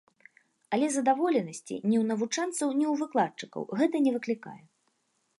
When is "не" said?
4.07-4.11